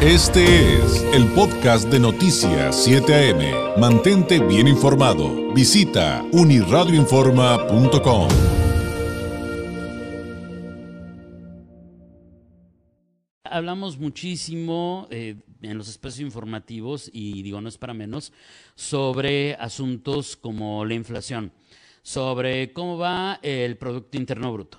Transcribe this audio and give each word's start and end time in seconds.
Este 0.00 0.76
es 0.76 1.02
el 1.12 1.26
podcast 1.32 1.88
de 1.88 1.98
Noticias 1.98 2.84
7 2.84 3.32
AM. 3.32 3.80
Mantente 3.80 4.38
bien 4.38 4.68
informado. 4.68 5.52
Visita 5.52 6.24
uniradioinforma.com. 6.30 8.28
Hablamos 13.42 13.98
muchísimo 13.98 15.08
eh, 15.10 15.34
en 15.62 15.76
los 15.76 15.88
espacios 15.88 16.20
informativos, 16.20 17.10
y 17.12 17.42
digo, 17.42 17.60
no 17.60 17.68
es 17.68 17.76
para 17.76 17.92
menos, 17.92 18.32
sobre 18.76 19.56
asuntos 19.56 20.36
como 20.36 20.84
la 20.84 20.94
inflación, 20.94 21.50
sobre 22.02 22.72
cómo 22.72 22.98
va 22.98 23.40
el 23.42 23.76
Producto 23.76 24.16
Interno 24.16 24.52
Bruto 24.52 24.78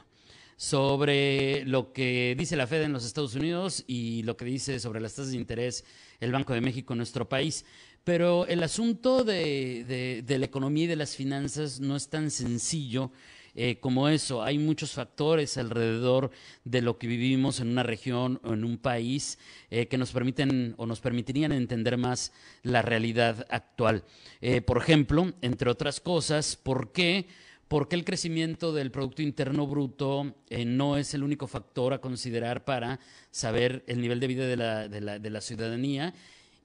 sobre 0.60 1.64
lo 1.64 1.94
que 1.94 2.36
dice 2.38 2.58
la 2.58 2.68
Fed 2.68 2.82
en 2.82 2.92
los 2.92 3.06
Estados 3.06 3.34
Unidos 3.34 3.86
y 3.88 4.24
lo 4.24 4.36
que 4.36 4.44
dice 4.44 4.82
sobre 4.82 5.00
las 5.00 5.16
tasas 5.16 5.32
de 5.32 5.38
interés 5.38 5.86
el 6.20 6.34
Banco 6.34 6.54
de 6.54 6.60
México 6.60 6.92
en 6.92 6.98
nuestro 6.98 7.30
país. 7.30 7.64
Pero 8.04 8.46
el 8.46 8.62
asunto 8.62 9.24
de, 9.24 10.22
la 10.28 10.46
economía 10.46 10.84
y 10.84 10.88
de 10.88 10.98
las 10.98 11.16
finanzas 11.16 11.80
no 11.80 11.96
es 11.96 12.10
tan 12.10 12.30
sencillo 12.30 13.14
eh, 13.56 13.80
como 13.80 14.10
eso. 14.10 14.44
Hay 14.44 14.58
muchos 14.58 14.92
factores 14.92 15.58
alrededor 15.58 16.30
de 16.66 16.82
lo 16.82 16.98
que 16.98 17.08
vivimos 17.08 17.62
en 17.62 17.70
una 17.70 17.84
región 17.84 18.42
o 18.44 18.52
en 18.52 18.66
un 18.66 18.80
país 18.80 19.40
eh, 19.70 19.88
que 19.88 19.98
nos 19.98 20.12
permiten 20.12 20.74
o 20.76 20.86
nos 20.86 21.00
permitirían 21.00 21.54
entender 21.54 21.96
más 21.96 22.34
la 22.64 22.82
realidad 22.82 23.48
actual. 23.50 24.04
Eh, 24.42 24.60
por 24.60 24.78
ejemplo, 24.78 25.32
entre 25.42 25.70
otras 25.70 26.02
cosas, 26.02 26.58
¿por 26.58 26.92
qué? 26.92 27.28
¿Por 27.70 27.88
qué 27.88 27.96
el 27.96 28.04
crecimiento 28.04 28.74
del 28.74 28.90
Producto 28.90 29.22
Interno 29.22 29.68
Bruto 29.68 30.34
eh, 30.50 30.66
no 30.66 30.98
es 30.98 31.14
el 31.14 31.22
único 31.22 31.46
factor 31.46 31.94
a 31.94 32.02
considerar 32.02 32.66
para 32.66 33.00
saber 33.30 33.84
el 33.86 34.02
nivel 34.02 34.20
de 34.20 34.28
vida 34.28 34.48
de 34.48 35.30
la, 35.30 35.42
ciudadanía? 35.42 36.16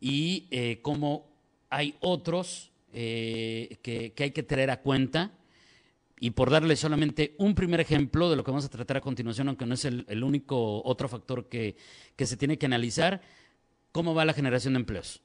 Y 0.00 0.48
eh, 0.50 0.78
cómo 0.80 1.28
hay 1.68 1.94
otros 2.00 2.72
eh, 2.94 3.76
que, 3.82 4.14
hay 4.18 4.30
que 4.30 4.42
tener 4.42 4.70
a 4.70 4.80
cuenta. 4.80 5.32
Y 6.20 6.30
por 6.30 6.48
darle 6.50 6.74
solamente 6.74 7.34
un 7.36 7.54
primer 7.54 7.80
ejemplo 7.80 8.30
de 8.30 8.36
lo 8.36 8.42
que 8.42 8.50
vamos 8.50 8.64
a 8.64 8.70
tratar 8.70 8.96
a 8.96 9.02
continuación, 9.02 9.48
aunque 9.48 9.66
no 9.66 9.74
es 9.74 9.84
el, 9.84 10.24
único 10.24 10.82
otro 10.84 11.06
factor 11.06 11.50
que 11.50 11.76
se 12.16 12.38
tiene 12.38 12.56
que 12.56 12.64
analizar, 12.64 13.20
¿cómo 13.92 14.14
va 14.14 14.24
la 14.24 14.32
generación 14.32 14.72
de 14.72 14.80
empleos? 14.80 15.20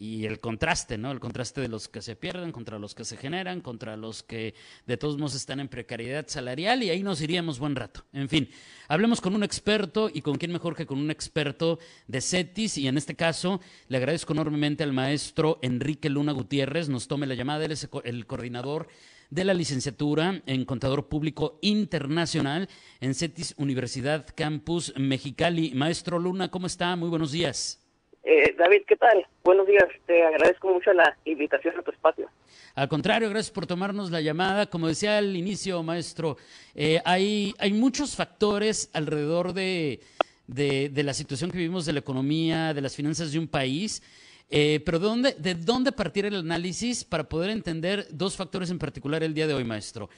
Y 0.00 0.24
el 0.24 0.40
contraste, 0.40 0.96
¿no? 0.96 1.12
El 1.12 1.20
contraste 1.20 1.60
de 1.60 1.68
los 1.68 1.86
que 1.86 2.00
se 2.00 2.16
pierden 2.16 2.52
contra 2.52 2.78
los 2.78 2.94
que 2.94 3.04
se 3.04 3.18
generan, 3.18 3.60
contra 3.60 3.98
los 3.98 4.22
que 4.22 4.54
de 4.86 4.96
todos 4.96 5.18
modos 5.18 5.34
están 5.34 5.60
en 5.60 5.68
precariedad 5.68 6.26
salarial 6.26 6.82
y 6.82 6.88
ahí 6.88 7.02
nos 7.02 7.20
iríamos 7.20 7.58
buen 7.58 7.76
rato. 7.76 8.06
En 8.14 8.30
fin, 8.30 8.48
hablemos 8.88 9.20
con 9.20 9.34
un 9.34 9.42
experto 9.42 10.10
y 10.12 10.22
con 10.22 10.38
quién 10.38 10.52
mejor 10.52 10.74
que 10.74 10.86
con 10.86 10.98
un 10.98 11.10
experto 11.10 11.78
de 12.08 12.22
CETIS 12.22 12.78
y 12.78 12.88
en 12.88 12.96
este 12.96 13.14
caso 13.14 13.60
le 13.88 13.98
agradezco 13.98 14.32
enormemente 14.32 14.82
al 14.82 14.94
maestro 14.94 15.58
Enrique 15.60 16.08
Luna 16.08 16.32
Gutiérrez, 16.32 16.88
nos 16.88 17.06
tome 17.06 17.26
la 17.26 17.34
llamada, 17.34 17.66
él 17.66 17.72
es 17.72 17.86
el 18.04 18.26
coordinador 18.26 18.88
de 19.28 19.44
la 19.44 19.52
licenciatura 19.52 20.42
en 20.46 20.64
Contador 20.64 21.10
Público 21.10 21.58
Internacional 21.60 22.70
en 23.02 23.14
CETIS 23.14 23.54
Universidad 23.58 24.26
Campus 24.34 24.94
Mexicali. 24.96 25.74
Maestro 25.74 26.18
Luna, 26.18 26.50
¿cómo 26.50 26.66
está? 26.66 26.96
Muy 26.96 27.10
buenos 27.10 27.32
días. 27.32 27.80
Eh, 28.22 28.54
David, 28.58 28.82
¿qué 28.86 28.96
tal? 28.96 29.26
Buenos 29.42 29.66
días, 29.66 29.84
te 30.06 30.22
agradezco 30.22 30.72
mucho 30.72 30.92
la 30.92 31.16
invitación 31.24 31.78
a 31.78 31.82
tu 31.82 31.90
espacio. 31.90 32.28
Al 32.74 32.88
contrario, 32.88 33.30
gracias 33.30 33.50
por 33.50 33.66
tomarnos 33.66 34.10
la 34.10 34.20
llamada. 34.20 34.66
Como 34.66 34.88
decía 34.88 35.18
al 35.18 35.34
inicio, 35.34 35.82
maestro, 35.82 36.36
eh, 36.74 37.00
hay, 37.04 37.54
hay 37.58 37.72
muchos 37.72 38.14
factores 38.14 38.90
alrededor 38.92 39.54
de, 39.54 40.00
de, 40.46 41.02
la 41.02 41.14
situación 41.14 41.50
que 41.50 41.58
vivimos 41.58 41.86
de 41.86 41.94
la 41.94 42.00
economía, 42.00 42.74
de 42.74 42.82
las 42.82 42.94
finanzas 42.94 43.32
de 43.32 43.38
un 43.38 43.48
país. 43.48 44.02
Eh, 44.50 44.80
pero 44.84 44.98
¿de 44.98 45.06
dónde, 45.06 45.34
¿de 45.38 45.54
dónde 45.54 45.92
partir 45.92 46.26
el 46.26 46.34
análisis 46.34 47.04
para 47.04 47.24
poder 47.24 47.50
entender 47.50 48.06
dos 48.10 48.36
factores 48.36 48.70
en 48.70 48.78
particular 48.78 49.22
el 49.22 49.32
día 49.32 49.46
de 49.46 49.54
hoy, 49.54 49.64
maestro? 49.64 50.10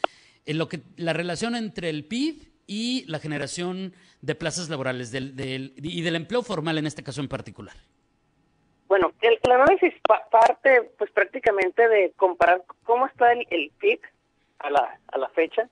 En 0.45 0.59
lo 0.59 0.69
que, 0.69 0.81
la 0.97 1.12
relación 1.12 1.55
entre 1.55 1.89
el 1.91 2.05
PIB 2.05 2.52
y 2.72 3.05
la 3.06 3.19
generación 3.19 3.93
de 4.22 4.34
plazas 4.34 4.71
laborales 4.71 5.12
del, 5.12 5.37
del, 5.37 5.75
y 5.77 6.00
del 6.00 6.16
empleo 6.16 6.43
formal 6.43 6.78
en 6.78 6.87
este 6.87 7.03
caso 7.03 7.21
en 7.21 7.28
particular. 7.28 7.77
Bueno, 8.88 9.12
el, 9.21 9.38
análisis 9.50 9.93
parte 10.31 10.91
pues 10.97 11.11
prácticamente 11.11 11.87
de 11.87 12.12
comparar 12.16 12.62
cómo 12.84 13.06
está 13.06 13.32
el, 13.32 13.47
el 13.50 13.71
PIB 13.78 14.00
a 14.61 14.71
la, 14.71 14.99
a 15.09 15.19
la 15.19 15.28
fecha 15.31 15.69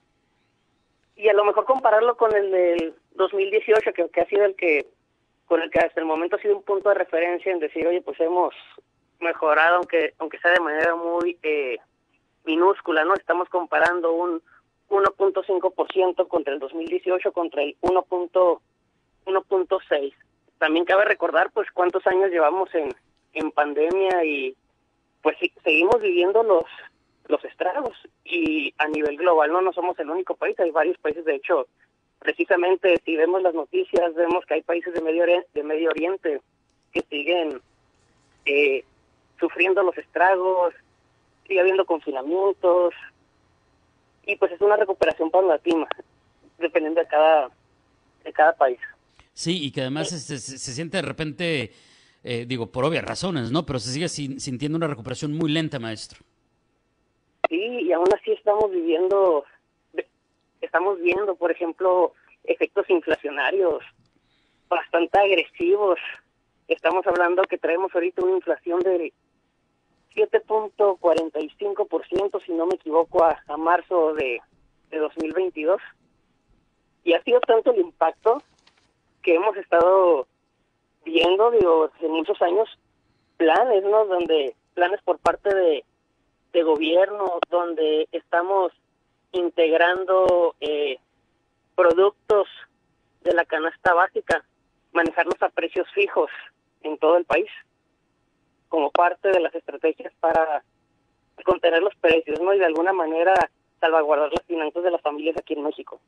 y 1.15 1.27
a 1.27 1.33
lo 1.33 1.43
mejor 1.43 1.65
compararlo 1.65 2.15
con 2.17 2.35
el 2.35 2.51
del 2.51 2.93
2018 3.15 3.93
que, 3.93 4.09
que 4.09 4.21
ha 4.21 4.25
sido 4.27 4.45
el 4.45 4.55
que 4.55 4.85
con 5.47 5.61
el 5.61 5.71
que 5.71 5.79
hasta 5.79 5.99
el 5.99 6.05
momento 6.05 6.35
ha 6.35 6.41
sido 6.41 6.55
un 6.55 6.63
punto 6.63 6.89
de 6.89 6.95
referencia 6.95 7.51
en 7.51 7.59
decir 7.59 7.85
oye 7.87 8.01
pues 8.01 8.19
hemos 8.19 8.53
mejorado 9.19 9.77
aunque 9.77 10.13
aunque 10.19 10.39
sea 10.39 10.51
de 10.51 10.59
manera 10.59 10.95
muy 10.95 11.37
eh, 11.43 11.77
minúscula 12.45 13.05
no 13.05 13.15
estamos 13.15 13.49
comparando 13.49 14.13
un 14.13 14.41
1.5% 14.91 16.27
contra 16.27 16.53
el 16.53 16.59
2018 16.59 17.31
contra 17.31 17.63
el 17.63 17.75
1.1.6 17.81 20.13
también 20.59 20.85
cabe 20.85 21.05
recordar 21.05 21.49
pues 21.51 21.71
cuántos 21.71 22.05
años 22.05 22.29
llevamos 22.29 22.71
en 22.75 22.93
en 23.33 23.51
pandemia 23.51 24.23
y 24.25 24.55
pues 25.21 25.37
seguimos 25.63 26.01
viviendo 26.01 26.43
los 26.43 26.65
los 27.27 27.43
estragos. 27.45 27.95
Y 28.25 28.73
a 28.77 28.87
nivel 28.87 29.17
global 29.17 29.51
no 29.51 29.61
no 29.61 29.73
somos 29.73 29.97
el 29.99 30.09
único 30.09 30.35
país 30.35 30.59
hay 30.59 30.71
varios 30.71 30.97
países. 30.97 31.25
De 31.25 31.35
hecho 31.35 31.67
precisamente 32.19 33.01
si 33.03 33.15
vemos 33.15 33.41
las 33.41 33.55
noticias 33.55 34.13
vemos 34.13 34.45
que 34.45 34.55
hay 34.55 34.61
países 34.61 34.93
de 34.93 35.01
medio 35.01 35.23
oriente, 35.23 35.49
de 35.53 35.63
medio 35.63 35.89
oriente 35.89 36.41
que 36.91 37.01
siguen 37.09 37.59
eh, 38.45 38.83
sufriendo 39.39 39.81
los 39.81 39.97
estragos 39.97 40.73
sigue 41.47 41.59
habiendo 41.59 41.85
confinamientos 41.85 42.93
y 44.25 44.35
pues 44.35 44.51
es 44.51 44.61
una 44.61 44.75
recuperación 44.75 45.29
paulatina 45.31 45.87
dependiendo 46.57 47.01
de 47.01 47.07
cada 47.07 47.49
de 48.23 48.33
cada 48.33 48.53
país 48.53 48.79
sí 49.33 49.65
y 49.65 49.71
que 49.71 49.81
además 49.81 50.09
se, 50.09 50.39
se 50.39 50.73
siente 50.73 50.97
de 50.97 51.03
repente 51.03 51.71
eh, 52.23 52.45
digo, 52.47 52.71
por 52.71 52.85
obvias 52.85 53.03
razones, 53.03 53.51
¿no? 53.51 53.65
Pero 53.65 53.79
se 53.79 53.91
sigue 53.91 54.07
sintiendo 54.07 54.77
una 54.77 54.87
recuperación 54.87 55.33
muy 55.33 55.51
lenta, 55.51 55.79
maestro. 55.79 56.19
Sí, 57.49 57.57
y 57.57 57.91
aún 57.91 58.07
así 58.13 58.31
estamos 58.31 58.69
viviendo, 58.69 59.43
estamos 60.61 61.01
viendo, 61.01 61.35
por 61.35 61.51
ejemplo, 61.51 62.13
efectos 62.43 62.87
inflacionarios 62.89 63.83
bastante 64.69 65.19
agresivos. 65.19 65.99
Estamos 66.67 67.05
hablando 67.07 67.41
que 67.43 67.57
traemos 67.57 67.93
ahorita 67.93 68.23
una 68.23 68.35
inflación 68.35 68.79
del 68.81 69.11
7.45%, 70.15 72.45
si 72.45 72.53
no 72.53 72.65
me 72.65 72.75
equivoco, 72.75 73.21
a, 73.23 73.41
marzo 73.57 74.13
de, 74.13 74.41
de 74.89 74.99
2022. 74.99 75.81
Y 77.03 77.13
ha 77.13 77.21
sido 77.23 77.39
tanto 77.41 77.71
el 77.71 77.79
impacto 77.79 78.41
que 79.23 79.35
hemos 79.35 79.57
estado 79.57 80.27
viendo, 81.03 81.51
digo, 81.51 81.89
en 81.99 82.11
muchos 82.11 82.41
años, 82.41 82.69
planes, 83.37 83.83
¿no? 83.83 84.05
Donde, 84.05 84.55
planes 84.73 85.01
por 85.03 85.19
parte 85.19 85.53
de, 85.53 85.83
de 86.53 86.63
gobierno, 86.63 87.39
donde 87.49 88.07
estamos 88.11 88.71
integrando 89.31 90.55
eh, 90.59 90.97
productos 91.75 92.47
de 93.23 93.33
la 93.33 93.45
canasta 93.45 93.93
básica, 93.93 94.43
manejarnos 94.93 95.41
a 95.41 95.49
precios 95.49 95.87
fijos 95.93 96.29
en 96.81 96.97
todo 96.97 97.17
el 97.17 97.25
país, 97.25 97.49
como 98.71 98.89
parte 98.89 99.29
de 99.29 99.41
las 99.41 99.53
estrategias 99.53 100.13
para 100.21 100.63
contener 101.43 101.83
los 101.83 101.93
precios, 101.95 102.39
¿no? 102.39 102.53
Y 102.53 102.59
de 102.59 102.65
alguna 102.65 102.93
manera 102.93 103.33
salvaguardar 103.81 104.31
las 104.31 104.45
finanzas 104.47 104.81
de 104.81 104.91
las 104.91 105.01
familias 105.01 105.35
aquí 105.37 105.53
en 105.53 105.63
México. 105.63 105.99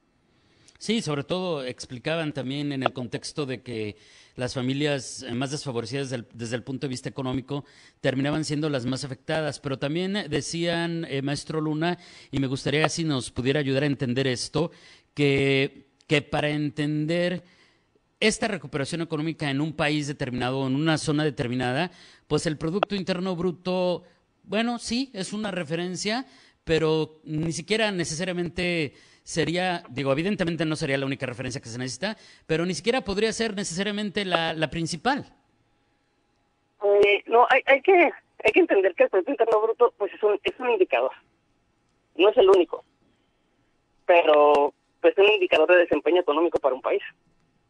Sí, 0.77 1.01
sobre 1.01 1.23
todo 1.23 1.65
explicaban 1.65 2.33
también 2.33 2.71
en 2.71 2.83
el 2.83 2.93
contexto 2.93 3.45
de 3.45 3.61
que 3.61 3.97
las 4.35 4.53
familias 4.53 5.25
más 5.33 5.51
desfavorecidas 5.51 6.09
desde 6.09 6.55
el, 6.55 6.63
punto 6.63 6.87
de 6.87 6.89
vista 6.89 7.09
económico 7.09 7.65
terminaban 8.01 8.45
siendo 8.45 8.69
las 8.69 8.85
más 8.85 9.03
afectadas, 9.03 9.59
pero 9.59 9.77
también 9.77 10.25
decían, 10.29 11.05
eh, 11.09 11.21
maestro 11.21 11.61
Luna, 11.61 11.97
y 12.31 12.39
me 12.39 12.47
gustaría 12.47 12.87
si 12.89 13.03
nos 13.03 13.31
pudiera 13.31 13.59
ayudar 13.59 13.83
a 13.83 13.87
entender 13.87 14.27
esto, 14.27 14.71
que, 15.13 15.87
que 16.07 16.21
para 16.21 16.49
entender 16.49 17.43
esta 18.23 18.47
recuperación 18.47 19.01
económica 19.01 19.49
en 19.49 19.59
un 19.59 19.73
país 19.73 20.07
determinado, 20.07 20.65
en 20.65 20.75
una 20.75 20.97
zona 20.97 21.25
determinada, 21.25 21.91
pues 22.27 22.45
el 22.45 22.57
Producto 22.57 22.95
Interno 22.95 23.35
Bruto, 23.35 24.03
bueno, 24.43 24.79
sí, 24.79 25.11
es 25.13 25.33
una 25.33 25.51
referencia, 25.51 26.25
pero 26.63 27.19
ni 27.25 27.51
siquiera 27.51 27.91
necesariamente 27.91 28.93
sería, 29.23 29.83
digo, 29.89 30.13
evidentemente 30.13 30.63
no 30.63 30.77
sería 30.77 30.97
la 30.97 31.05
única 31.05 31.25
referencia 31.25 31.59
que 31.59 31.67
se 31.67 31.77
necesita, 31.77 32.15
pero 32.47 32.65
ni 32.65 32.73
siquiera 32.73 33.01
podría 33.01 33.33
ser 33.33 33.55
necesariamente 33.57 34.23
la, 34.23 34.53
la 34.53 34.69
principal. 34.69 35.25
Eh, 36.81 37.23
no, 37.27 37.45
hay, 37.49 37.61
hay, 37.65 37.81
que, 37.81 37.91
hay 37.93 38.51
que 38.53 38.59
entender 38.61 38.95
que 38.95 39.03
el 39.03 39.09
Producto 39.09 39.31
Interno 39.31 39.61
Bruto 39.61 39.93
pues 39.97 40.13
es 40.13 40.23
un, 40.23 40.39
es 40.41 40.57
un 40.59 40.69
indicador, 40.69 41.11
no 42.15 42.29
es 42.29 42.37
el 42.37 42.49
único, 42.49 42.85
pero 44.05 44.73
pues 45.01 45.13
es 45.17 45.25
un 45.25 45.29
indicador 45.29 45.69
de 45.69 45.79
desempeño 45.79 46.21
económico 46.21 46.57
para 46.59 46.73
un 46.73 46.81
país. 46.81 47.03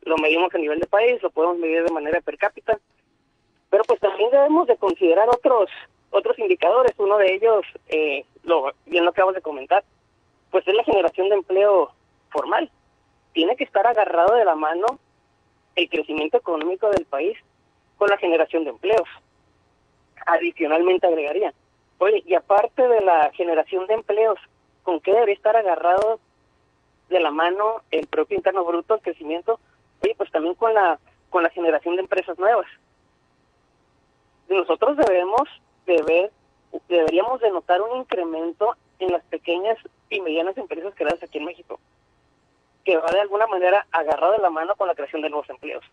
Lo 0.06 0.18
medimos 0.18 0.54
a 0.54 0.58
nivel 0.58 0.80
de 0.80 0.88
país, 0.88 1.22
lo 1.22 1.30
podemos 1.30 1.58
medir 1.58 1.84
de 1.84 1.94
manera 1.94 2.22
per 2.22 2.38
cápita 2.38 2.80
Pero 3.70 3.84
pues 3.84 4.00
también 4.00 4.30
debemos 4.32 4.68
de 4.68 4.78
considerar 4.78 5.30
otros 5.30 5.70
otros 6.14 6.38
indicadores. 6.40 6.94
Uno 6.98 7.18
de 7.18 7.34
ellos, 7.34 7.66
eh, 7.90 8.26
lo, 8.44 8.72
bien 8.86 9.04
lo 9.04 9.10
acabas 9.10 9.36
de 9.36 9.42
comentar, 9.42 9.84
pues 10.52 10.66
es 10.68 10.76
la 10.76 10.84
generación 10.84 11.30
de 11.30 11.36
empleo 11.36 11.92
formal. 12.30 12.70
Tiene 13.34 13.56
que 13.56 13.64
estar 13.64 13.86
agarrado 13.86 14.36
de 14.36 14.46
la 14.46 14.56
mano 14.56 14.86
el 15.76 15.90
crecimiento 15.90 16.38
económico 16.38 16.90
del 16.92 17.06
país 17.06 17.38
con 17.98 18.10
la 18.10 18.18
generación 18.18 18.64
de 18.64 18.70
empleos. 18.70 19.10
Adicionalmente 20.26 21.08
agregaría, 21.08 21.54
oye, 21.98 22.24
y 22.26 22.36
aparte 22.36 22.88
de 22.88 23.02
la 23.02 23.32
generación 23.34 23.88
de 23.88 23.96
empleos, 23.96 24.38
¿con 24.84 25.00
qué 25.00 25.12
debería 25.12 25.36
estar 25.36 25.56
agarrado 25.56 26.20
de 27.10 27.20
la 27.20 27.32
mano 27.32 27.82
el 27.92 28.08
propio 28.08 28.38
interno 28.38 28.64
bruto, 28.64 28.96
el 28.96 29.02
crecimiento? 29.02 29.60
Oye, 30.04 30.16
pues 30.16 30.32
también 30.32 30.56
con 30.56 30.74
la 30.74 31.00
con 31.34 31.42
la 31.42 31.50
generación 31.50 31.96
de 31.96 32.04
empresas 32.04 32.38
nuevas. 32.38 32.68
Nosotros 34.48 34.96
debemos 34.98 35.50
de 35.88 36.02
ver, 36.04 36.32
deberíamos 36.88 37.42
de 37.42 37.50
notar 37.50 37.82
un 37.82 37.98
incremento 37.98 38.78
en 39.00 39.12
las 39.12 39.24
pequeñas 39.24 39.78
y 40.12 40.22
medianas 40.22 40.56
empresas 40.58 40.94
creadas 40.96 41.24
aquí 41.24 41.40
en 41.40 41.46
México, 41.46 41.80
que 42.86 42.98
va 42.98 43.10
de 43.12 43.22
alguna 43.22 43.48
manera 43.48 43.88
agarrado 43.92 44.34
de 44.34 44.44
la 44.44 44.52
mano 44.52 44.76
con 44.76 44.88
la 44.88 44.94
creación 44.94 45.24
de 45.24 45.30
nuevos 45.32 45.50
empleos. 45.50 45.84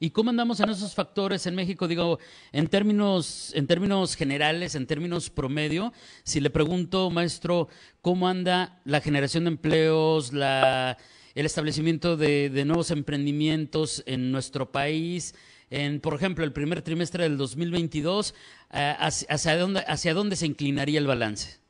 ¿Y 0.00 0.10
cómo 0.10 0.30
andamos 0.30 0.58
en 0.58 0.68
esos 0.68 0.94
factores 0.94 1.46
en 1.46 1.54
México? 1.54 1.86
Digo, 1.86 2.18
en 2.50 2.66
términos, 2.66 3.54
en 3.54 3.68
términos 3.68 4.16
generales, 4.16 4.74
en 4.74 4.88
términos 4.88 5.30
promedio, 5.30 5.92
si 6.24 6.40
le 6.40 6.50
pregunto, 6.50 7.08
maestro, 7.10 7.68
¿cómo 8.02 8.26
anda 8.26 8.80
la 8.84 9.00
generación 9.00 9.44
de 9.44 9.50
empleos, 9.50 10.32
la, 10.32 10.98
el 11.36 11.46
establecimiento 11.46 12.16
de, 12.16 12.50
nuevos 12.66 12.90
emprendimientos 12.90 14.02
en 14.06 14.32
nuestro 14.32 14.72
país? 14.72 15.34
En, 15.70 16.00
por 16.00 16.14
ejemplo, 16.14 16.44
el 16.44 16.52
primer 16.52 16.82
trimestre 16.82 17.24
del 17.24 17.36
2022, 17.36 18.34
eh, 18.72 18.94
hacia, 18.98 19.58
dónde, 19.58 19.84
¿hacia 19.86 20.14
dónde 20.14 20.34
se 20.34 20.46
inclinaría 20.46 20.98
el 20.98 21.06
balance? 21.06 21.60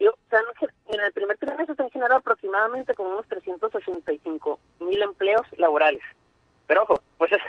Yo, 0.00 0.12
en 0.86 1.00
el 1.00 1.12
primer 1.12 1.36
trimestre 1.36 1.74
se 1.76 1.82
han 1.82 1.90
generado 1.90 2.20
aproximadamente 2.20 2.94
como 2.94 3.10
unos 3.10 3.26
385 3.28 4.58
mil 4.80 5.02
empleos 5.02 5.46
laborales. 5.58 6.02
Pero 6.66 6.84
ojo, 6.84 7.02
pues 7.18 7.32
es, 7.32 7.40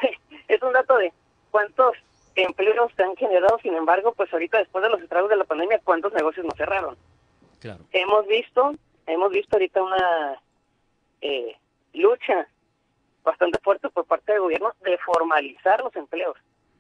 es 0.48 0.62
un 0.62 0.74
dato 0.74 0.98
de 0.98 1.14
cuántos 1.50 1.96
empleos 2.36 2.92
se 2.96 3.04
han 3.04 3.16
generado, 3.16 3.58
sin 3.62 3.76
embargo, 3.76 4.14
pues 4.14 4.32
ahorita 4.34 4.58
después 4.58 4.84
de 4.84 4.90
los 4.90 5.02
estragos 5.02 5.30
de 5.30 5.38
la 5.38 5.46
pandemia, 5.46 5.80
cuántos 5.84 6.12
negocios 6.14 6.46
no 6.46 6.52
cerraron. 6.58 6.98
Claro. 7.62 7.86
Hemos 7.92 8.28
visto, 8.28 8.74
hemos 9.06 9.32
visto 9.32 9.56
ahorita 9.56 9.82
una 9.82 10.42
eh, 11.22 11.56
lucha 11.94 12.48
bastante 13.24 13.60
fuerte 13.60 13.90
por 13.90 14.06
parte 14.06 14.32
del 14.32 14.42
gobierno 14.42 14.74
de 14.82 14.98
formalizar 15.00 15.82
los 15.82 15.96
empleos, 15.96 16.38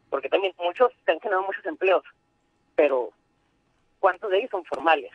porque 0.09 0.29
también 0.29 0.53
muchos 0.57 0.91
se 1.05 1.11
han 1.11 1.19
generado 1.19 1.45
muchos 1.45 1.65
empleos, 1.65 2.03
pero 2.75 3.09
¿cuántos 3.99 4.31
de 4.31 4.39
ellos 4.39 4.51
son 4.51 4.65
formales? 4.65 5.11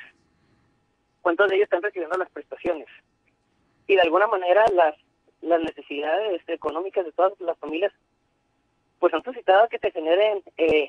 ¿Cuántos 1.23 1.49
de 1.49 1.57
ellos 1.57 1.65
están 1.65 1.83
recibiendo 1.83 2.17
las 2.19 2.31
prestaciones? 2.31 2.89
Y 3.87 3.97
de 3.97 4.03
alguna 4.03 4.27
manera 4.27 4.65
las 4.73 4.95
las 5.45 5.61
necesidades 5.61 6.43
económicas 6.49 7.05
de 7.05 7.13
todas 7.13 7.39
las 7.41 7.59
familias, 7.59 7.93
pues 8.99 9.13
han 9.13 9.23
suscitado 9.23 9.69
que 9.69 9.79
se 9.79 9.91
generen 9.91 10.43
eh, 10.57 10.89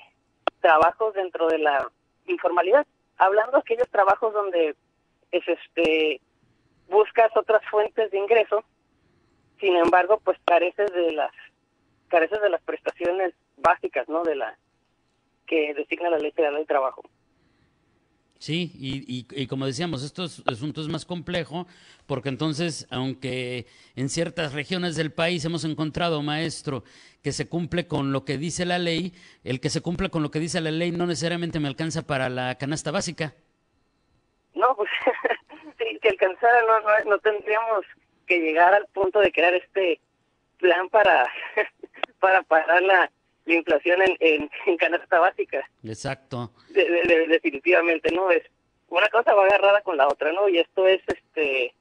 trabajos 0.62 1.14
dentro 1.14 1.48
de 1.48 1.60
la 1.60 1.92
informalidad. 2.28 2.88
Hablando 3.18 3.54
de 3.54 3.60
aquellos 3.60 3.90
trabajos 3.90 4.34
donde 4.34 4.76
es 5.32 5.44
este 5.48 6.22
buscas 6.90 7.36
otras 7.36 7.62
fuentes 7.70 8.12
de 8.12 8.18
ingreso, 8.18 8.64
sin 9.60 9.76
embargo, 9.76 10.20
pues 10.24 10.38
careces 10.46 10.92
de 10.94 11.12
las 11.14 11.32
careces 12.08 12.42
de 12.42 12.50
las 12.50 12.62
prestaciones 12.62 13.34
básicas, 13.58 14.08
¿no? 14.08 14.24
De 14.24 14.36
la 14.36 14.58
que 15.48 15.74
designa 15.74 16.10
la 16.10 16.18
ley 16.18 16.32
federal 16.32 16.56
del 16.56 16.68
trabajo. 16.68 17.02
Sí, 18.38 18.72
y, 18.76 19.26
y, 19.32 19.48
como 19.48 19.66
decíamos, 19.66 20.04
esto 20.04 20.26
es, 20.26 20.44
asunto 20.46 20.82
es 20.82 20.88
más 20.88 21.06
complejo 21.06 21.66
porque 22.06 22.30
entonces, 22.30 22.86
aunque 22.92 23.66
en 23.96 24.10
ciertas 24.10 24.54
regiones 24.54 24.96
del 24.96 25.12
país 25.12 25.46
hemos 25.46 25.64
encontrado, 25.64 26.22
maestro, 26.22 26.84
que 27.24 27.32
se 27.32 27.48
cumple 27.48 27.88
con 27.88 28.12
lo 28.12 28.26
que 28.26 28.38
dice 28.38 28.66
la 28.66 28.78
ley, 28.78 29.14
el 29.44 29.60
que 29.62 29.70
se 29.70 29.82
cumple 29.82 30.10
con 30.10 30.22
lo 30.22 30.32
que 30.32 30.40
dice 30.40 30.62
la 30.62 30.72
ley 30.72 30.92
no 30.92 31.08
necesariamente 31.08 31.60
me 31.60 31.68
alcanza 31.68 32.06
para 32.06 32.30
la 32.30 32.56
canasta 32.56 32.92
básica. 32.92 33.34
No, 34.54 34.76
pues 34.76 34.90
sí, 35.78 36.00
que 36.02 36.10
alcanzara 36.10 36.62
no, 36.64 37.10
no, 37.10 37.20
tendríamos 37.20 37.86
que 38.28 38.40
llegar 38.40 38.74
al 38.74 38.86
punto 38.88 39.20
de 39.20 39.32
crear 39.32 39.54
este 39.54 40.00
plan 40.58 40.90
para, 40.90 41.28
para 42.20 42.44
parar 42.44 42.82
la, 42.82 43.12
la 43.46 43.54
inflación 43.54 44.02
en, 44.02 44.50
en, 44.66 44.78
canasta 44.78 45.20
básica. 45.20 45.70
Exacto. 45.84 46.52
definitivamente, 46.74 48.12
¿no? 48.12 48.32
Es 48.32 48.44
una 48.90 49.08
cosa 49.10 49.34
va 49.34 49.46
agarrada 49.46 49.82
con 49.82 49.98
la 49.98 50.08
otra, 50.08 50.32
¿no? 50.32 50.48
Y 50.50 50.60
esto 50.60 50.88
es 50.88 51.02
este 51.08 51.74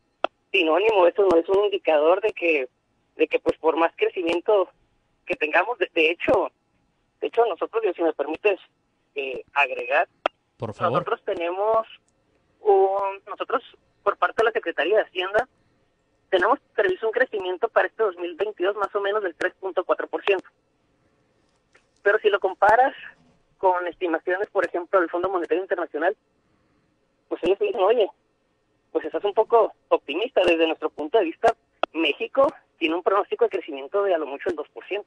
sinónimo, 0.52 1.06
esto 1.06 1.26
no 1.30 1.38
es 1.38 1.48
un 1.48 1.64
indicador 1.64 2.20
de 2.20 2.32
que 2.32 2.68
de 3.16 3.28
que 3.28 3.38
pues 3.38 3.56
por 3.58 3.76
más 3.76 3.92
crecimiento 3.96 4.68
que 5.24 5.36
tengamos, 5.36 5.78
de, 5.78 6.10
hecho, 6.10 6.50
de 7.20 7.28
hecho 7.28 7.46
nosotros, 7.46 7.82
si 7.94 8.02
me 8.02 8.12
permites 8.12 8.58
eh, 9.14 9.44
agregar, 9.54 10.08
por 10.56 10.74
favor. 10.74 10.92
Nosotros 11.00 11.22
tenemos 11.24 11.86
un, 12.64 13.20
nosotros 13.26 13.62
por 14.02 14.16
parte 14.16 14.36
de 14.38 14.44
la 14.44 14.52
Secretaría 14.52 14.96
de 14.96 15.02
Hacienda 15.02 15.48
tenemos 16.30 16.58
previsto 16.74 17.06
un 17.06 17.12
crecimiento 17.12 17.68
para 17.68 17.86
este 17.86 18.02
2022 18.02 18.76
más 18.76 18.94
o 18.94 19.00
menos 19.00 19.22
del 19.22 19.36
3.4%. 19.36 20.42
Pero 22.02 22.18
si 22.18 22.28
lo 22.28 22.40
comparas 22.40 22.94
con 23.58 23.86
estimaciones, 23.86 24.48
por 24.50 24.66
ejemplo, 24.66 25.00
del 25.00 25.10
Fondo 25.10 25.30
Monetario 25.30 25.62
Internacional, 25.62 26.16
pues 27.28 27.42
ellos 27.44 27.58
dicen, 27.58 27.80
oye, 27.80 28.10
pues 28.92 29.04
estás 29.04 29.24
un 29.24 29.32
poco 29.32 29.72
optimista. 29.88 30.42
Desde 30.44 30.66
nuestro 30.66 30.90
punto 30.90 31.18
de 31.18 31.24
vista, 31.24 31.54
México 31.92 32.52
tiene 32.78 32.96
un 32.96 33.02
pronóstico 33.02 33.44
de 33.44 33.50
crecimiento 33.50 34.02
de 34.02 34.14
a 34.14 34.18
lo 34.18 34.26
mucho 34.26 34.50
el 34.50 34.56
2%. 34.56 35.04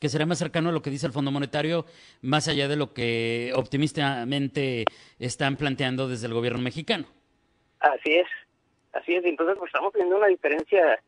Que 0.00 0.08
será 0.08 0.26
más 0.26 0.38
cercano 0.38 0.68
a 0.68 0.72
lo 0.72 0.82
que 0.82 0.90
dice 0.90 1.06
el 1.06 1.12
Fondo 1.12 1.30
Monetario, 1.30 1.86
más 2.20 2.48
allá 2.48 2.68
de 2.68 2.76
lo 2.76 2.92
que 2.92 3.52
optimistamente 3.54 4.84
están 5.18 5.56
planteando 5.56 6.08
desde 6.08 6.26
el 6.26 6.34
gobierno 6.34 6.60
mexicano. 6.60 7.06
Así 7.80 8.14
es, 8.14 8.26
así 8.92 9.14
es. 9.14 9.24
Entonces, 9.24 9.56
pues 9.58 9.68
estamos 9.68 9.92
teniendo 9.92 10.16
una 10.18 10.26
diferencia 10.26 11.00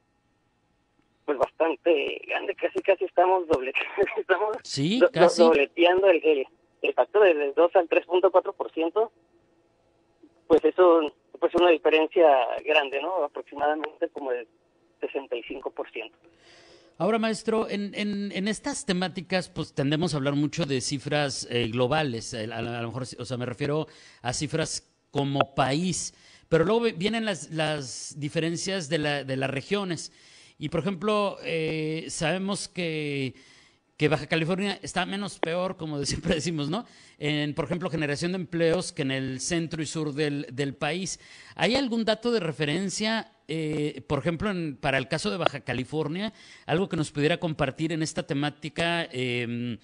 pues 1.26 1.36
bastante 1.36 2.22
grande, 2.26 2.54
casi 2.54 2.80
casi 2.80 3.04
estamos 3.04 3.46
doble, 3.48 3.74
estamos 4.16 4.56
sí, 4.62 4.98
casi. 5.12 5.42
dobleteando 5.42 6.08
el, 6.08 6.24
el, 6.24 6.46
el 6.80 6.94
factor 6.94 7.24
del 7.24 7.52
2 7.54 7.76
al 7.76 7.86
3.4%, 7.86 9.10
pues 10.46 10.64
eso 10.64 11.12
pues 11.38 11.54
una 11.54 11.68
diferencia 11.70 12.26
grande, 12.64 13.00
¿no? 13.02 13.24
Aproximadamente 13.24 14.08
como 14.08 14.30
del 14.32 14.48
65%. 15.02 16.10
Ahora, 17.00 17.20
maestro, 17.20 17.70
en, 17.70 17.94
en, 17.94 18.48
estas 18.48 18.84
temáticas, 18.84 19.48
pues 19.48 19.72
tendemos 19.72 20.12
a 20.12 20.16
hablar 20.16 20.34
mucho 20.34 20.66
de 20.66 20.80
cifras 20.80 21.46
eh, 21.48 21.68
globales. 21.68 22.34
A, 22.34 22.40
a, 22.40 22.60
lo 22.60 22.88
mejor, 22.88 23.06
o 23.16 23.24
sea, 23.24 23.36
me 23.36 23.46
refiero 23.46 23.86
a 24.20 24.32
cifras 24.32 24.82
como 25.12 25.54
país, 25.54 26.12
pero 26.48 26.64
luego 26.64 26.80
vienen 26.96 27.24
las, 27.24 27.50
las 27.50 28.16
diferencias 28.18 28.88
de, 28.88 28.98
la, 28.98 29.22
de 29.22 29.36
las 29.36 29.48
regiones. 29.48 30.10
Y 30.58 30.70
por 30.70 30.80
ejemplo, 30.80 31.38
eh, 31.44 32.06
sabemos 32.08 32.66
que, 32.66 33.32
Baja 34.10 34.26
California 34.26 34.80
está 34.82 35.06
menos 35.06 35.38
peor, 35.38 35.76
como 35.76 36.04
siempre 36.04 36.34
decimos, 36.34 36.68
¿no? 36.68 36.84
En, 37.16 37.54
por 37.54 37.66
ejemplo, 37.66 37.90
generación 37.90 38.32
de 38.32 38.38
empleos 38.38 38.90
que 38.90 39.02
en 39.02 39.12
el 39.12 39.40
centro 39.40 39.80
y 39.80 39.86
sur 39.86 40.14
del 40.14 40.74
país. 40.74 41.20
¿Hay 41.54 41.76
algún 41.76 42.04
dato 42.04 42.32
de 42.32 42.40
referencia, 42.40 43.30
eh, 43.48 44.02
por 44.06 44.18
ejemplo, 44.18 44.50
en, 44.50 44.76
para 44.76 44.98
el 44.98 45.08
caso 45.08 45.30
de 45.30 45.36
Baja 45.36 45.60
California, 45.60 46.32
algo 46.66 46.88
que 46.88 46.96
nos 46.96 47.10
pudiera 47.10 47.38
compartir 47.38 47.92
en 47.92 48.02
esta 48.02 48.26
temática 48.26 49.04
em, 49.10 49.78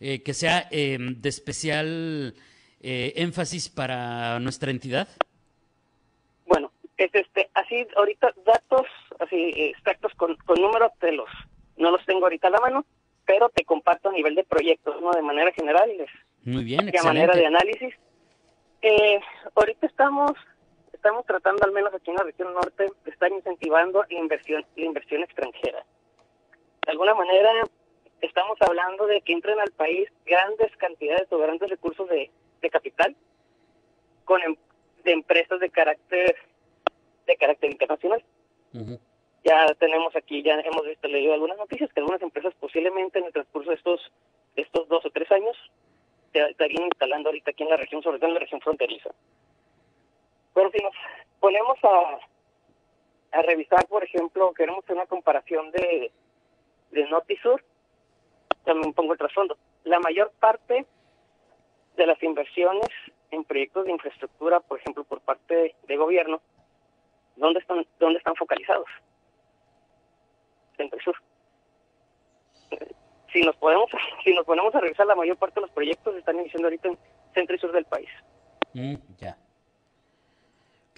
eh, 0.00 0.22
que 0.22 0.34
sea 0.34 0.68
em, 0.70 1.20
de 1.20 1.28
especial 1.28 2.34
énfasis 2.80 3.68
para 3.68 4.38
nuestra 4.38 4.70
entidad? 4.70 5.08
Bueno, 6.46 6.70
es 6.96 7.12
este, 7.12 7.50
así 7.54 7.86
ahorita 7.96 8.32
datos 8.46 8.86
así 9.18 9.52
exactos 9.56 10.12
con, 10.14 10.36
con 10.36 10.62
números 10.62 10.92
te 11.00 11.10
los 11.10 11.28
no 11.78 11.90
los 11.90 12.04
tengo 12.04 12.24
ahorita 12.24 12.48
a 12.48 12.50
la 12.50 12.60
mano, 12.60 12.84
pero 13.24 13.48
te 13.50 13.64
comparto 13.64 14.08
a 14.08 14.12
nivel 14.12 14.34
de 14.34 14.44
proyectos, 14.44 15.00
¿no? 15.00 15.12
De 15.12 15.22
manera 15.22 15.52
general. 15.52 15.90
Muy 16.44 16.64
bien, 16.64 16.86
De 16.86 17.02
manera 17.02 17.34
de 17.34 17.46
análisis. 17.46 17.94
Eh, 18.82 19.20
ahorita 19.54 19.86
estamos 19.86 20.32
estamos 20.98 21.24
tratando, 21.26 21.64
al 21.64 21.72
menos 21.72 21.94
aquí 21.94 22.10
en 22.10 22.16
la 22.16 22.24
región 22.24 22.52
norte, 22.52 22.90
de 23.04 23.10
estar 23.10 23.30
incentivando 23.30 24.04
la 24.10 24.18
inversión, 24.18 24.66
la 24.76 24.84
inversión 24.84 25.22
extranjera. 25.22 25.84
De 26.84 26.92
alguna 26.92 27.14
manera, 27.14 27.50
estamos 28.20 28.58
hablando 28.60 29.06
de 29.06 29.20
que 29.20 29.32
entren 29.32 29.60
al 29.60 29.70
país 29.70 30.08
grandes 30.26 30.76
cantidades 30.76 31.32
o 31.32 31.38
grandes 31.38 31.70
recursos 31.70 32.08
de, 32.08 32.30
de 32.60 32.70
capital 32.70 33.14
con 34.24 34.42
em, 34.42 34.56
de 35.04 35.12
empresas 35.12 35.60
de 35.60 35.70
carácter 35.70 36.36
de 37.26 37.36
carácter 37.36 37.70
internacional. 37.70 38.22
ya 39.44 39.66
tenemos 39.74 40.16
aquí, 40.16 40.42
ya 40.42 40.58
hemos 40.60 40.84
visto, 40.84 41.06
leído 41.08 41.34
algunas 41.34 41.58
noticias 41.58 41.92
que 41.92 42.00
algunas 42.00 42.22
empresas 42.22 42.52
posiblemente 42.58 43.18
en 43.18 43.26
el 43.26 43.32
transcurso 43.32 43.70
de 43.70 43.76
estos, 43.76 44.00
estos 44.56 44.88
dos 44.88 45.04
o 45.06 45.10
tres 45.10 45.30
años 45.30 45.56
estarían 46.32 46.84
instalando 46.84 47.28
ahorita 47.28 47.50
aquí 47.50 47.62
en 47.62 47.70
la 47.70 47.76
región, 47.76 48.02
sobre 48.02 48.18
todo 48.18 48.28
en 48.28 48.34
la 48.34 48.40
región 48.40 48.60
fronteriza. 48.60 49.10
Pero 50.58 50.72
si 50.72 50.82
nos 50.82 50.92
ponemos 51.38 51.78
a, 51.84 53.38
a 53.38 53.42
revisar, 53.42 53.86
por 53.86 54.02
ejemplo, 54.02 54.52
queremos 54.54 54.82
hacer 54.82 54.96
una 54.96 55.06
comparación 55.06 55.70
de, 55.70 56.10
de 56.90 57.08
Notisur, 57.08 57.64
también 58.64 58.92
pongo 58.92 59.12
el 59.12 59.20
trasfondo. 59.20 59.56
La 59.84 60.00
mayor 60.00 60.32
parte 60.40 60.84
de 61.96 62.06
las 62.08 62.20
inversiones 62.24 62.88
en 63.30 63.44
proyectos 63.44 63.84
de 63.84 63.92
infraestructura, 63.92 64.58
por 64.58 64.80
ejemplo, 64.80 65.04
por 65.04 65.20
parte 65.20 65.76
de, 65.86 65.96
gobierno, 65.96 66.40
¿dónde 67.36 67.60
están, 67.60 67.86
dónde 68.00 68.18
están 68.18 68.34
focalizados? 68.34 68.88
Centro 70.76 70.98
y 70.98 71.02
Sur. 71.04 71.14
Si 73.32 73.42
nos 73.42 73.54
podemos, 73.54 73.88
si 74.24 74.34
nos 74.34 74.44
ponemos 74.44 74.74
a 74.74 74.80
revisar, 74.80 75.06
la 75.06 75.14
mayor 75.14 75.36
parte 75.36 75.60
de 75.60 75.66
los 75.66 75.70
proyectos 75.70 76.16
están 76.16 76.36
iniciando 76.40 76.66
ahorita 76.66 76.88
en 76.88 76.98
centro 77.32 77.54
y 77.54 77.60
sur 77.60 77.70
del 77.70 77.84
país. 77.84 78.08
Mm, 78.74 78.96
ya. 79.18 79.38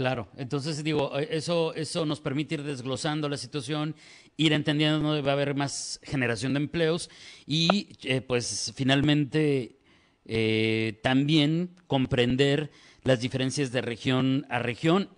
Claro, 0.00 0.28
entonces 0.38 0.82
digo, 0.82 1.18
eh, 1.18 1.28
eso, 1.30 1.74
eso 1.74 2.06
nos 2.06 2.22
permite 2.22 2.54
ir 2.54 2.62
desglosando 2.62 3.28
la 3.28 3.36
situación, 3.36 3.94
ir 4.38 4.54
entendiendo 4.54 4.98
dónde 5.06 5.20
va 5.20 5.32
a 5.32 5.34
haber 5.34 5.54
más 5.54 6.00
generación 6.02 6.54
de 6.54 6.60
empleos 6.60 7.10
y 7.46 7.90
eh, 8.04 8.22
pues 8.22 8.72
finalmente 8.74 9.76
eh, 10.24 10.98
también 11.02 11.76
comprender 11.86 12.70
las 13.02 13.20
diferencias 13.20 13.72
de 13.72 13.82
región 13.82 14.46
a 14.48 14.60
región 14.60 15.10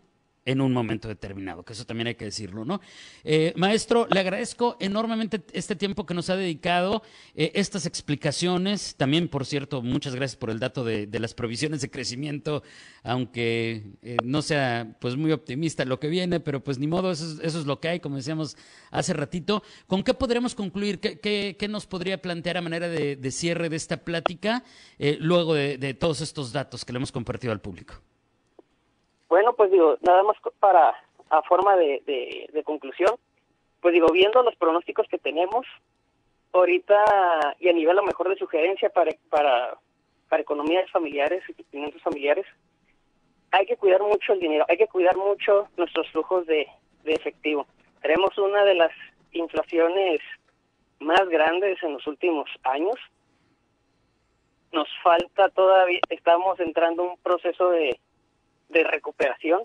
en 0.44 0.60
un 0.60 0.72
momento 0.72 1.08
determinado, 1.08 1.64
que 1.64 1.72
eso 1.72 1.84
también 1.84 2.08
hay 2.08 2.14
que 2.16 2.24
decirlo, 2.24 2.64
¿no? 2.64 2.80
Eh, 3.22 3.52
maestro, 3.56 4.08
le 4.10 4.20
agradezco 4.20 4.76
enormemente 4.80 5.40
este 5.52 5.76
tiempo 5.76 6.04
que 6.04 6.14
nos 6.14 6.30
ha 6.30 6.36
dedicado, 6.36 7.02
eh, 7.34 7.52
estas 7.54 7.86
explicaciones, 7.86 8.96
también, 8.96 9.28
por 9.28 9.46
cierto, 9.46 9.82
muchas 9.82 10.14
gracias 10.14 10.36
por 10.36 10.50
el 10.50 10.58
dato 10.58 10.84
de, 10.84 11.08
las 11.20 11.34
provisiones 11.34 11.80
de 11.80 11.90
crecimiento, 11.90 12.64
aunque 13.04 13.84
eh, 14.02 14.16
no 14.24 14.42
sea 14.42 14.96
pues 15.00 15.16
muy 15.16 15.30
optimista 15.30 15.84
lo 15.84 16.00
que 16.00 16.08
viene, 16.08 16.40
pero 16.40 16.64
pues 16.64 16.78
ni 16.78 16.88
modo, 16.88 17.12
eso, 17.12 17.40
es 17.40 17.54
lo 17.66 17.78
que 17.78 17.88
hay, 17.88 18.00
como 18.00 18.16
decíamos 18.16 18.56
hace 18.90 19.12
ratito. 19.12 19.62
¿Con 19.86 20.02
qué 20.02 20.14
podremos 20.14 20.56
concluir? 20.56 20.98
¿Qué, 20.98 21.68
nos 21.70 21.86
podría 21.86 22.20
plantear 22.20 22.56
a 22.56 22.62
manera 22.62 22.88
de, 22.88 23.30
cierre 23.30 23.68
de 23.68 23.76
esta 23.76 23.98
plática 23.98 24.64
luego 25.20 25.54
de, 25.54 25.78
de 25.78 25.94
todos 25.94 26.20
estos 26.20 26.52
datos 26.52 26.84
que 26.84 26.92
le 26.92 26.96
hemos 26.96 27.12
compartido 27.12 27.52
al 27.52 27.60
público? 27.60 28.02
Bueno, 29.32 29.54
pues 29.54 29.70
digo, 29.70 29.96
nada 30.02 30.22
más 30.24 30.36
para 30.60 30.94
a 31.30 31.42
forma 31.44 31.74
de, 31.76 32.02
de, 32.52 32.62
conclusión, 32.64 33.16
pues 33.80 33.94
digo, 33.94 34.08
viendo 34.12 34.42
los 34.42 34.54
pronósticos 34.56 35.08
que 35.08 35.16
tenemos 35.16 35.64
ahorita 36.52 37.02
y 37.58 37.70
a 37.70 37.72
nivel 37.72 37.92
a 37.92 38.02
lo 38.02 38.06
mejor 38.06 38.28
de 38.28 38.36
sugerencia 38.36 38.90
para, 38.90 39.10
para, 39.30 39.78
para 40.28 40.42
economías 40.42 40.90
familiares 40.90 41.42
y 41.48 41.62
finanzas 41.62 42.02
familiares, 42.02 42.44
hay 43.52 43.64
que 43.64 43.78
cuidar 43.78 44.02
mucho 44.02 44.34
el 44.34 44.40
dinero, 44.40 44.66
hay 44.68 44.76
que 44.76 44.86
cuidar 44.86 45.16
mucho 45.16 45.66
nuestros 45.78 46.10
flujos 46.10 46.44
de, 46.46 46.68
de 47.02 47.14
efectivo. 47.14 47.66
Tenemos 48.02 48.36
una 48.36 48.64
de 48.64 48.74
las 48.74 48.92
inflaciones 49.32 50.20
más 51.00 51.26
grandes 51.30 51.82
en 51.82 51.94
los 51.94 52.06
últimos 52.06 52.50
años. 52.64 52.96
Nos 54.72 54.88
falta 55.02 55.48
todavía, 55.48 56.00
estamos 56.10 56.60
entrando 56.60 57.04
en 57.04 57.10
un 57.12 57.16
proceso 57.16 57.70
de, 57.70 57.98
de 58.72 58.84
recuperación, 58.84 59.62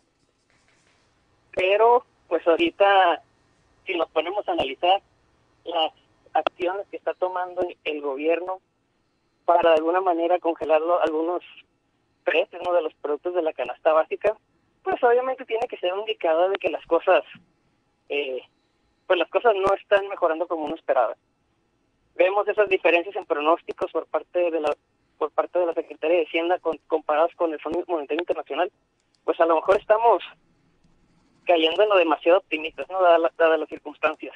pero 1.51 2.05
pues 2.27 2.45
ahorita 2.45 3.21
si 3.85 3.95
nos 3.95 4.09
ponemos 4.09 4.47
a 4.47 4.51
analizar 4.51 5.01
las 5.63 5.93
acciones 6.33 6.85
que 6.89 6.97
está 6.97 7.13
tomando 7.13 7.65
el 7.83 8.01
gobierno 8.01 8.59
para 9.45 9.71
de 9.71 9.75
alguna 9.77 10.01
manera 10.01 10.39
congelar 10.39 10.81
algunos 11.01 11.41
precios 12.23 12.61
de 12.61 12.81
los 12.81 12.93
productos 12.95 13.33
de 13.33 13.41
la 13.41 13.53
canasta 13.53 13.93
básica, 13.93 14.35
pues 14.83 15.01
obviamente 15.01 15.45
tiene 15.45 15.67
que 15.67 15.77
ser 15.77 15.93
un 15.93 16.01
indicador 16.01 16.51
de 16.51 16.57
que 16.57 16.69
las 16.69 16.85
cosas, 16.85 17.23
eh, 18.09 18.41
pues 19.07 19.17
las 19.17 19.29
cosas 19.29 19.53
no 19.55 19.73
están 19.73 20.07
mejorando 20.09 20.47
como 20.47 20.65
uno 20.65 20.75
esperaba. 20.75 21.15
Vemos 22.15 22.47
esas 22.47 22.67
diferencias 22.67 23.15
en 23.15 23.25
pronósticos 23.25 23.91
por 23.91 24.05
parte 24.07 24.51
de 24.51 24.59
la 24.59 24.75
por 25.17 25.31
parte 25.31 25.57
de 25.57 25.65
la 25.65 25.73
Secretaría 25.73 26.17
de 26.17 26.25
Hacienda 26.25 26.59
con, 26.59 26.77
comparados 26.87 27.31
con 27.35 27.51
el 27.51 27.59
Fondo 27.59 27.83
Monetario 27.87 28.21
Internacional, 28.21 28.71
pues 29.27 29.41
a 29.41 29.45
lo 29.45 29.55
mejor 29.55 29.77
estamos 29.77 30.23
cayendo 31.45 31.83
en 31.83 31.89
lo 31.89 31.97
demasiado 31.97 32.37
optimistas, 32.37 32.87
¿no? 32.89 33.01
Dadas 33.01 33.59
las 33.59 33.67
circunstancias. 33.67 34.33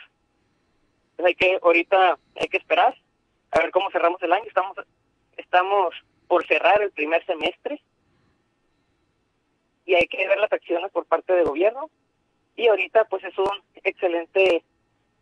Entonces 1.11 1.27
hay 1.27 1.35
que, 1.35 1.59
ahorita 1.63 2.19
hay 2.35 2.47
que 2.49 2.57
esperar 2.57 2.93
a 3.51 3.59
ver 3.59 3.71
cómo 3.71 3.89
cerramos 3.89 4.21
el 4.21 4.33
año. 4.33 4.43
Estamos, 4.45 4.75
estamos 5.37 5.95
por 6.27 6.45
cerrar 6.45 6.81
el 6.81 6.91
primer 6.91 7.25
semestre 7.25 7.81
y 9.85 9.95
hay 9.95 10.07
que 10.07 10.27
ver 10.27 10.37
las 10.37 10.51
acciones 10.51 10.91
por 10.91 11.05
parte 11.05 11.31
del 11.35 11.45
gobierno. 11.45 11.89
Y 12.57 12.67
ahorita 12.67 13.05
pues 13.05 13.23
es 13.23 13.37
un 13.37 13.63
excelente 13.85 14.61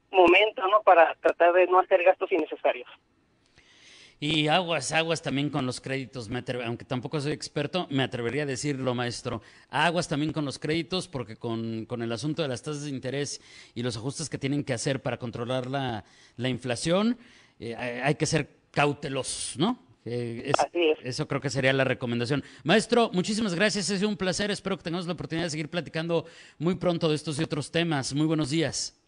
momento, 0.09 0.67
¿no? 0.67 0.81
Para 0.81 1.13
tratar 1.21 1.53
de 1.53 1.67
no 1.67 1.77
hacer 1.77 2.01
gastos 2.03 2.31
innecesarios. 2.31 2.89
Y 4.21 4.47
aguas, 4.49 4.91
aguas 4.91 5.21
también 5.21 5.49
con 5.49 5.65
los 5.65 5.79
créditos, 5.79 6.29
aunque 6.65 6.83
tampoco 6.83 7.21
soy 7.21 7.31
experto, 7.31 7.88
me 7.89 8.03
atrevería 8.03 8.43
a 8.43 8.45
decirlo, 8.45 8.93
maestro. 8.93 9.41
Aguas 9.69 10.09
también 10.09 10.33
con 10.33 10.43
los 10.43 10.59
créditos, 10.59 11.07
porque 11.07 11.38
con, 11.38 11.85
con 11.85 12.01
el 12.01 12.11
asunto 12.11 12.41
de 12.41 12.49
las 12.49 12.61
tasas 12.61 12.83
de 12.83 12.89
interés 12.89 13.39
y 13.75 13.81
los 13.81 13.95
ajustes 13.95 14.29
que 14.29 14.38
tienen 14.38 14.65
que 14.65 14.73
hacer 14.73 15.01
para 15.01 15.17
controlar 15.17 15.67
la, 15.67 16.03
la 16.35 16.49
inflación, 16.49 17.17
eh, 17.61 17.75
hay 17.75 18.15
que 18.15 18.25
ser 18.25 18.49
cautelosos, 18.71 19.57
¿no? 19.57 19.79
Eh, 20.03 20.51
Así 20.57 20.69
es. 20.73 20.97
Eso 21.03 21.27
creo 21.27 21.39
que 21.39 21.49
sería 21.49 21.71
la 21.71 21.85
recomendación. 21.85 22.43
Maestro, 22.63 23.11
muchísimas 23.13 23.55
gracias, 23.55 23.85
sido 23.85 24.09
un 24.09 24.17
placer. 24.17 24.51
Espero 24.51 24.75
que 24.77 24.83
tengamos 24.83 25.07
la 25.07 25.13
oportunidad 25.13 25.45
de 25.45 25.51
seguir 25.51 25.69
platicando 25.69 26.25
muy 26.57 26.75
pronto 26.75 27.07
de 27.07 27.15
estos 27.15 27.39
y 27.39 27.43
otros 27.43 27.71
temas. 27.71 28.13
Muy 28.13 28.25
buenos 28.25 28.49
días. 28.49 28.99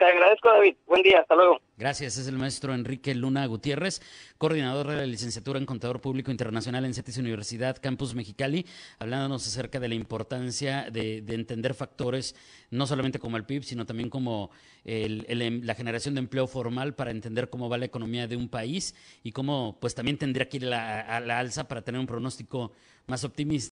Te 0.00 0.06
agradezco, 0.06 0.48
David. 0.48 0.76
Buen 0.86 1.02
día. 1.02 1.20
Hasta 1.20 1.34
luego. 1.34 1.60
Gracias. 1.76 2.16
Es 2.16 2.26
el 2.26 2.38
maestro 2.38 2.72
Enrique 2.72 3.14
Luna 3.14 3.44
Gutiérrez, 3.44 4.00
coordinador 4.38 4.88
de 4.88 4.96
la 4.96 5.04
licenciatura 5.04 5.58
en 5.58 5.66
Contador 5.66 6.00
Público 6.00 6.30
Internacional 6.30 6.86
en 6.86 6.94
CETIS 6.94 7.18
Universidad 7.18 7.76
Campus 7.82 8.14
Mexicali, 8.14 8.64
hablándonos 8.98 9.46
acerca 9.46 9.78
de 9.78 9.88
la 9.88 9.94
importancia 9.94 10.88
de, 10.90 11.18
entender 11.28 11.74
factores, 11.74 12.34
no 12.70 12.86
solamente 12.86 13.18
como 13.18 13.36
el 13.36 13.44
PIB, 13.44 13.62
sino 13.62 13.84
también 13.84 14.08
como 14.08 14.50
em, 14.86 15.60
la 15.64 15.74
generación 15.74 16.14
de 16.14 16.20
empleo 16.20 16.46
formal 16.46 16.94
para 16.94 17.10
entender 17.10 17.50
cómo 17.50 17.68
va 17.68 17.76
la 17.76 17.84
economía 17.84 18.26
de 18.26 18.36
un 18.36 18.48
país 18.48 18.94
y 19.22 19.32
cómo 19.32 19.76
pues 19.82 19.94
también 19.94 20.16
tendría 20.16 20.48
que 20.48 20.56
ir 20.56 20.72
a 20.72 21.20
la 21.20 21.38
alza 21.38 21.68
para 21.68 21.82
tener 21.82 22.00
un 22.00 22.06
pronóstico 22.06 22.72
más 23.06 23.22
optimista. 23.24 23.79